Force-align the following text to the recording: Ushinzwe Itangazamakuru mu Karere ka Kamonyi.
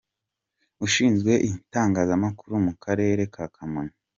Ushinzwe 0.85 1.31
Itangazamakuru 1.51 2.53
mu 2.65 2.73
Karere 2.83 3.21
ka 3.33 3.45
Kamonyi. 3.55 3.95